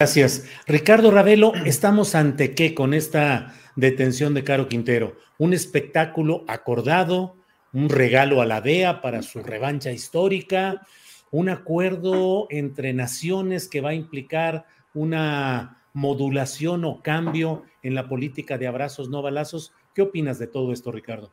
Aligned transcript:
Gracias. 0.00 0.46
Ricardo 0.68 1.10
Ravelo, 1.10 1.52
¿estamos 1.64 2.14
ante 2.14 2.54
qué 2.54 2.72
con 2.72 2.94
esta 2.94 3.52
detención 3.74 4.32
de 4.32 4.44
Caro 4.44 4.68
Quintero? 4.68 5.16
¿Un 5.38 5.52
espectáculo 5.52 6.44
acordado? 6.46 7.34
¿Un 7.72 7.88
regalo 7.88 8.40
a 8.40 8.46
la 8.46 8.60
DEA 8.60 9.02
para 9.02 9.22
su 9.22 9.42
revancha 9.42 9.90
histórica? 9.90 10.86
¿Un 11.32 11.48
acuerdo 11.48 12.46
entre 12.48 12.92
naciones 12.92 13.66
que 13.66 13.80
va 13.80 13.90
a 13.90 13.94
implicar 13.94 14.66
una 14.94 15.82
modulación 15.94 16.84
o 16.84 17.02
cambio 17.02 17.64
en 17.82 17.96
la 17.96 18.08
política 18.08 18.56
de 18.56 18.68
abrazos 18.68 19.08
no 19.08 19.20
balazos? 19.20 19.72
¿Qué 19.96 20.02
opinas 20.02 20.38
de 20.38 20.46
todo 20.46 20.72
esto, 20.72 20.92
Ricardo? 20.92 21.32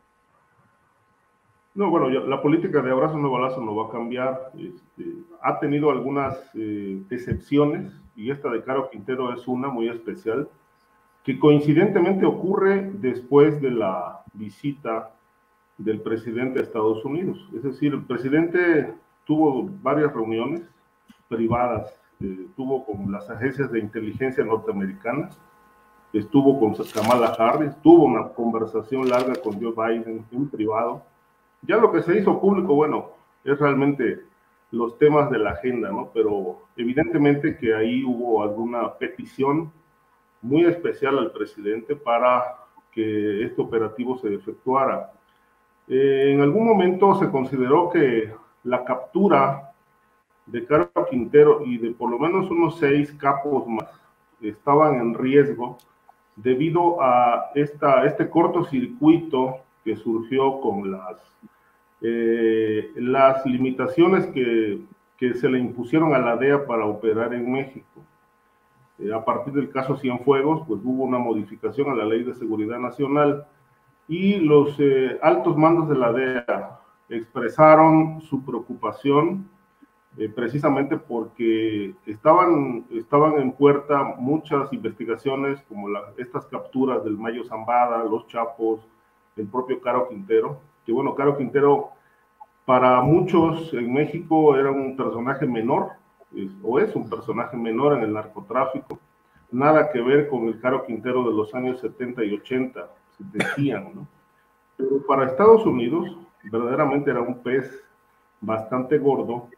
No, 1.76 1.90
bueno, 1.90 2.10
la 2.10 2.42
política 2.42 2.82
de 2.82 2.90
abrazos 2.90 3.20
no 3.20 3.30
balazos 3.30 3.62
no 3.62 3.76
va 3.76 3.88
a 3.88 3.92
cambiar. 3.92 4.52
Este, 4.58 5.14
ha 5.42 5.60
tenido 5.60 5.92
algunas 5.92 6.38
eh, 6.56 7.02
excepciones 7.10 7.94
y 8.16 8.32
esta 8.32 8.50
de 8.50 8.64
Caro 8.64 8.90
Quintero 8.90 9.34
es 9.34 9.46
una 9.46 9.68
muy 9.68 9.90
especial, 9.90 10.48
que 11.26 11.38
coincidentemente 11.38 12.26
ocurre 12.26 12.92
después 12.94 13.60
de 13.62 13.72
la 13.72 14.22
visita 14.34 15.12
del 15.78 16.00
presidente 16.00 16.60
de 16.60 16.66
Estados 16.66 17.04
Unidos. 17.04 17.46
Es 17.54 17.64
decir, 17.64 17.94
el 17.94 18.04
presidente 18.04 18.94
tuvo 19.26 19.70
varias 19.82 20.14
reuniones 20.14 20.62
privadas, 21.28 21.94
eh, 22.22 22.48
tuvo 22.56 22.86
con 22.86 23.12
las 23.12 23.30
agencias 23.30 23.70
de 23.72 23.80
inteligencia 23.80 24.46
norteamericanas, 24.46 25.38
estuvo 26.14 26.58
con 26.58 26.74
Kamala 26.94 27.36
Harris, 27.38 27.76
tuvo 27.82 28.06
una 28.06 28.30
conversación 28.30 29.10
larga 29.10 29.34
con 29.44 29.60
Joe 29.62 29.74
Biden 29.74 30.26
en 30.32 30.48
privado. 30.48 31.04
Ya 31.62 31.78
lo 31.78 31.92
que 31.92 32.02
se 32.02 32.18
hizo 32.18 32.40
público, 32.40 32.76
bueno, 32.76 33.12
es 33.44 33.60
realmente 33.60 34.22
los 34.72 34.98
temas 34.98 35.30
de 35.30 35.40
la 35.40 35.52
agenda, 35.52 35.90
¿no? 35.90 36.12
Pero 36.14 36.64
evidentemente 36.76 37.58
que 37.58 37.74
ahí 37.74 38.04
hubo 38.04 38.44
alguna 38.44 38.94
petición 38.96 39.72
muy 40.42 40.66
especial 40.66 41.18
al 41.18 41.32
presidente 41.32 41.96
para 41.96 42.44
que 42.92 43.44
este 43.44 43.62
operativo 43.62 44.18
se 44.18 44.34
efectuara. 44.34 45.12
Eh, 45.88 46.32
en 46.34 46.42
algún 46.42 46.66
momento 46.66 47.16
se 47.16 47.30
consideró 47.30 47.90
que 47.90 48.34
la 48.64 48.84
captura 48.84 49.72
de 50.46 50.66
Carlos 50.66 51.08
Quintero 51.10 51.62
y 51.66 51.78
de 51.78 51.92
por 51.92 52.10
lo 52.10 52.20
menos 52.20 52.50
unos 52.50 52.78
seis 52.78 53.12
capos 53.14 53.68
más 53.68 53.90
estaban 54.42 55.00
en 55.00 55.14
riesgo 55.14 55.78
debido 56.36 57.02
a 57.02 57.52
esta, 57.56 58.06
este 58.06 58.30
cortocircuito 58.30 59.58
que 59.86 59.96
surgió 59.96 60.60
con 60.60 60.92
las 60.92 61.36
eh, 62.02 62.92
las 62.98 63.46
limitaciones 63.46 64.28
que, 64.28 64.82
que, 65.18 65.34
se 65.34 65.50
le 65.50 65.60
impusieron 65.60 66.14
a 66.14 66.20
la 66.20 66.36
DEA 66.36 66.68
para 66.68 66.86
operar 66.86 67.34
en 67.34 67.52
México. 67.52 68.04
Eh, 69.00 69.14
a 69.14 69.24
partir 69.24 69.54
del 69.54 69.72
caso 69.72 69.96
Cienfuegos, 69.96 70.68
pues 70.68 70.82
hubo 70.84 71.04
una 71.04 71.18
modificación 71.18 71.90
a 71.90 71.96
la 71.96 72.06
Ley 72.06 72.24
de 72.24 72.34
Seguridad 72.34 72.80
Nacional 72.80 73.48
y 74.08 74.36
los 74.36 74.76
eh, 74.80 75.18
altos 75.22 75.58
mandos 75.58 75.90
de 75.90 75.96
la 75.96 76.12
DEA 76.12 76.80
expresaron 77.10 78.22
su 78.22 78.44
preocupación 78.44 79.50
precisamente 80.34 80.96
porque 80.96 81.94
estaban, 82.06 82.86
estaban 82.90 83.34
en 83.34 83.52
puerta 83.52 84.16
muchas 84.18 84.72
investigaciones 84.72 85.62
como 85.68 85.90
estas 86.18 86.46
capturas 86.46 87.04
del 87.04 87.18
Mayo 87.18 87.44
Zambada, 87.44 88.02
los 88.06 88.26
Chapos, 88.28 88.88
el 89.36 89.48
propio 89.48 89.82
Caro 89.82 90.08
Quintero, 90.08 90.60
que 90.86 90.92
bueno, 90.92 91.16
Caro 91.16 91.38
Quintero 91.38 91.90
para 92.66 93.02
muchos 93.02 93.74
en 93.74 93.94
México 93.94 94.56
era 94.56 94.72
un 94.72 94.96
personaje 94.96 95.46
menor, 95.46 95.92
o 96.64 96.80
es 96.80 96.96
un 96.96 97.10
personaje 97.10 97.56
menor 97.56 97.98
en 97.98 98.04
el 98.04 98.14
narcotráfico, 98.14 99.00
nada 99.52 99.92
que 99.92 100.02
ver 100.02 100.28
con 100.28 100.48
el 100.48 100.60
Caro 100.60 100.86
Quintero 100.86 101.24
de 101.24 101.36
los 101.36 101.54
años 101.54 101.80
70 101.80 102.24
y 102.24 102.34
80, 102.34 102.90
se 103.18 103.24
decían, 103.38 103.92
¿no? 103.94 104.08
Pero 104.78 105.06
para 105.06 105.26
Estados 105.26 105.66
Unidos, 105.66 106.18
verdaderamente 106.44 107.12
era 107.12 107.22
un 107.22 107.42
pez 107.42 107.84
bastante 108.42 108.98
gordo, 108.98 109.50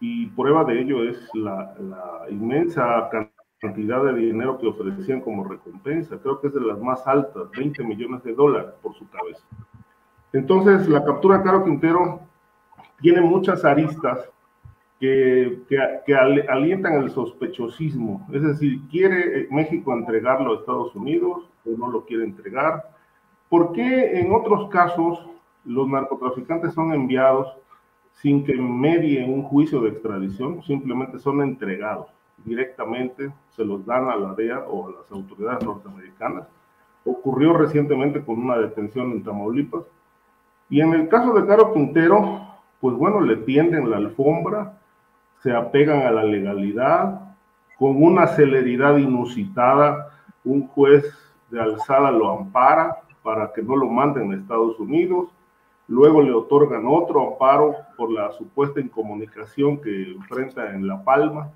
y 0.00 0.26
prueba 0.26 0.64
de 0.64 0.80
ello 0.80 1.08
es 1.08 1.30
la, 1.34 1.74
la 1.78 2.30
inmensa 2.30 3.08
cantidad 3.10 3.33
de 3.72 4.20
dinero 4.20 4.58
que 4.58 4.66
ofrecían 4.66 5.20
como 5.20 5.44
recompensa. 5.44 6.18
Creo 6.18 6.40
que 6.40 6.48
es 6.48 6.54
de 6.54 6.60
las 6.60 6.78
más 6.80 7.06
altas, 7.06 7.50
20 7.56 7.82
millones 7.84 8.22
de 8.22 8.34
dólares 8.34 8.72
por 8.82 8.94
su 8.94 9.08
cabeza. 9.08 9.44
Entonces, 10.32 10.88
la 10.88 11.04
captura 11.04 11.38
de 11.38 11.44
Caro 11.44 11.64
Quintero 11.64 12.20
tiene 13.00 13.20
muchas 13.20 13.64
aristas 13.64 14.28
que, 15.00 15.60
que, 15.68 16.14
alientan 16.14 16.94
el 16.94 17.10
sospechosismo. 17.10 18.26
Es 18.32 18.42
decir, 18.42 18.80
¿quiere 18.90 19.48
México 19.50 19.92
entregarlo 19.92 20.52
a 20.52 20.56
Estados 20.56 20.94
Unidos 20.94 21.48
o 21.64 21.76
no 21.76 21.90
lo 21.90 22.04
quiere 22.04 22.24
entregar? 22.24 22.90
¿Por 23.48 23.72
qué 23.72 24.18
en 24.18 24.32
otros 24.32 24.68
casos 24.70 25.26
los 25.64 25.88
narcotraficantes 25.88 26.74
son 26.74 26.92
enviados 26.92 27.56
sin 28.12 28.44
que 28.44 28.54
medie 28.54 29.24
un 29.24 29.42
juicio 29.42 29.80
de 29.80 29.90
extradición? 29.90 30.62
Simplemente 30.62 31.18
son 31.18 31.42
entregados 31.42 32.08
directamente, 32.44 33.32
se 33.50 33.64
los 33.64 33.84
dan 33.86 34.08
a 34.08 34.16
la 34.16 34.34
DEA 34.34 34.64
o 34.68 34.88
a 34.88 34.90
las 34.92 35.10
autoridades 35.10 35.64
norteamericanas. 35.64 36.46
Ocurrió 37.04 37.52
recientemente 37.52 38.24
con 38.24 38.38
una 38.38 38.58
detención 38.58 39.12
en 39.12 39.22
Tamaulipas. 39.22 39.84
Y 40.70 40.80
en 40.80 40.94
el 40.94 41.08
caso 41.08 41.32
de 41.34 41.46
Caro 41.46 41.72
Quintero, 41.72 42.40
pues 42.80 42.96
bueno, 42.96 43.20
le 43.20 43.36
tienden 43.36 43.90
la 43.90 43.98
alfombra, 43.98 44.78
se 45.42 45.54
apegan 45.54 46.02
a 46.02 46.10
la 46.10 46.24
legalidad, 46.24 47.36
con 47.78 48.02
una 48.02 48.26
celeridad 48.26 48.96
inusitada, 48.96 50.10
un 50.44 50.66
juez 50.68 51.04
de 51.50 51.60
alzada 51.60 52.10
lo 52.10 52.30
ampara 52.30 52.98
para 53.22 53.52
que 53.52 53.62
no 53.62 53.76
lo 53.76 53.86
manden 53.86 54.32
a 54.32 54.36
Estados 54.36 54.78
Unidos, 54.78 55.28
luego 55.88 56.22
le 56.22 56.32
otorgan 56.32 56.84
otro 56.86 57.32
amparo 57.32 57.74
por 57.96 58.10
la 58.10 58.32
supuesta 58.32 58.80
incomunicación 58.80 59.80
que 59.80 60.12
enfrenta 60.12 60.74
en 60.74 60.86
La 60.86 61.02
Palma, 61.02 61.50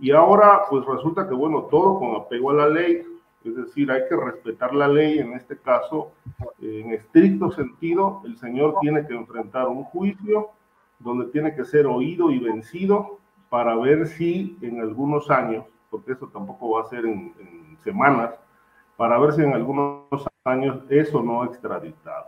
y 0.00 0.12
ahora 0.12 0.62
pues 0.68 0.84
resulta 0.86 1.28
que 1.28 1.34
bueno, 1.34 1.64
todo 1.64 1.98
con 1.98 2.16
apego 2.16 2.50
a 2.50 2.54
la 2.54 2.68
ley, 2.68 3.02
es 3.44 3.56
decir, 3.56 3.90
hay 3.90 4.02
que 4.08 4.16
respetar 4.16 4.74
la 4.74 4.88
ley, 4.88 5.18
en 5.18 5.32
este 5.32 5.56
caso, 5.58 6.12
en 6.60 6.92
estricto 6.92 7.50
sentido, 7.50 8.22
el 8.24 8.36
señor 8.36 8.76
tiene 8.80 9.06
que 9.06 9.14
enfrentar 9.14 9.68
un 9.68 9.84
juicio 9.84 10.50
donde 10.98 11.26
tiene 11.26 11.54
que 11.54 11.64
ser 11.64 11.86
oído 11.86 12.30
y 12.30 12.38
vencido 12.38 13.18
para 13.48 13.74
ver 13.76 14.06
si 14.06 14.58
en 14.60 14.80
algunos 14.80 15.30
años, 15.30 15.64
porque 15.90 16.12
eso 16.12 16.28
tampoco 16.28 16.70
va 16.70 16.82
a 16.82 16.90
ser 16.90 17.04
en, 17.06 17.34
semanas, 17.82 18.34
para 18.96 19.18
ver 19.18 19.32
si 19.32 19.42
en 19.42 19.54
algunos 19.54 20.28
años 20.44 20.82
eso 20.90 21.22
no 21.22 21.44
extraditado. 21.44 22.26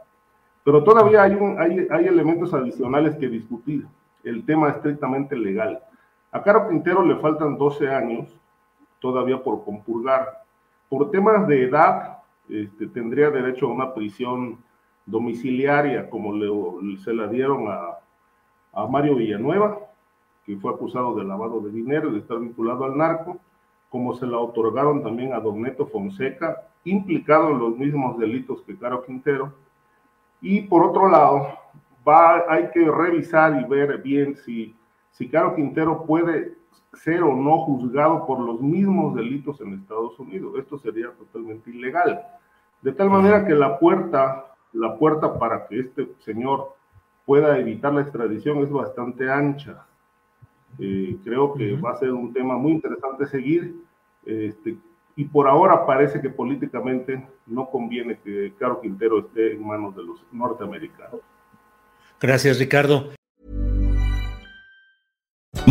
Pero 0.64 0.82
todavía 0.82 1.24
hay, 1.24 1.34
un, 1.34 1.60
hay, 1.60 1.86
hay 1.90 2.06
elementos 2.06 2.54
adicionales 2.54 3.16
que 3.16 3.28
discutir, 3.28 3.86
el 4.24 4.46
tema 4.46 4.70
estrictamente 4.70 5.36
legal. 5.36 5.82
A 6.32 6.42
Caro 6.42 6.68
Quintero 6.68 7.04
le 7.04 7.16
faltan 7.16 7.56
12 7.56 7.88
años 7.88 8.28
todavía 8.98 9.42
por 9.42 9.64
compurgar 9.64 10.42
por 10.92 11.10
temas 11.10 11.48
de 11.48 11.62
edad, 11.64 12.18
este, 12.50 12.86
tendría 12.86 13.30
derecho 13.30 13.64
a 13.64 13.72
una 13.72 13.94
prisión 13.94 14.58
domiciliaria, 15.06 16.10
como 16.10 16.34
se 17.02 17.14
la 17.14 17.28
dieron 17.28 17.66
a, 17.68 17.98
Mario 18.90 19.16
Villanueva, 19.16 19.78
que 20.44 20.54
fue 20.58 20.70
acusado 20.70 21.14
de 21.14 21.24
lavado 21.24 21.62
de 21.62 21.70
dinero 21.70 22.10
de 22.10 22.18
estar 22.18 22.38
vinculado 22.38 22.84
al 22.84 22.98
narco, 22.98 23.38
como 23.88 24.14
se 24.14 24.26
la 24.26 24.36
otorgaron 24.36 25.02
también 25.02 25.32
a 25.32 25.40
Don 25.40 25.62
Neto 25.62 25.86
Fonseca, 25.86 26.68
implicado 26.84 27.52
en 27.52 27.58
los 27.58 27.78
mismos 27.78 28.18
delitos 28.18 28.60
que 28.60 28.76
Caro 28.76 29.02
Quintero. 29.02 29.54
Y 30.42 30.60
por 30.60 30.84
otro 30.84 31.08
lado, 31.08 31.58
hay 32.48 32.68
que 32.68 32.84
revisar 32.84 33.58
y 33.62 33.64
ver 33.64 33.96
bien 34.02 34.36
si, 34.36 34.76
si 35.12 35.28
Caro 35.28 35.54
Quintero 35.54 36.04
puede 36.04 36.56
ser 36.94 37.22
o 37.22 37.34
no 37.34 37.58
juzgado 37.58 38.26
por 38.26 38.40
los 38.40 38.60
mismos 38.60 39.14
delitos 39.14 39.60
en 39.60 39.74
Estados 39.74 40.18
Unidos. 40.18 40.58
Esto 40.58 40.78
sería 40.78 41.10
totalmente 41.12 41.70
ilegal. 41.70 42.22
De 42.82 42.92
tal 42.92 43.08
manera 43.08 43.46
que 43.46 43.54
la 43.54 43.78
puerta, 43.78 44.54
la 44.72 44.98
puerta 44.98 45.38
para 45.38 45.66
que 45.66 45.80
este 45.80 46.08
señor 46.18 46.74
pueda 47.24 47.58
evitar 47.58 47.94
la 47.94 48.02
extradición 48.02 48.58
es 48.58 48.70
bastante 48.70 49.30
ancha. 49.30 49.86
Eh, 50.78 51.16
creo 51.22 51.54
que 51.54 51.76
va 51.76 51.92
a 51.92 51.96
ser 51.96 52.12
un 52.12 52.32
tema 52.32 52.56
muy 52.56 52.72
interesante 52.72 53.26
seguir. 53.26 53.76
Este, 54.24 54.76
y 55.14 55.24
por 55.24 55.48
ahora 55.48 55.86
parece 55.86 56.20
que 56.20 56.30
políticamente 56.30 57.26
no 57.46 57.68
conviene 57.70 58.18
que 58.18 58.54
Caro 58.58 58.80
Quintero 58.80 59.20
esté 59.20 59.52
en 59.52 59.66
manos 59.66 59.94
de 59.94 60.02
los 60.02 60.24
norteamericanos. 60.32 61.20
Gracias, 62.20 62.58
Ricardo. 62.58 63.12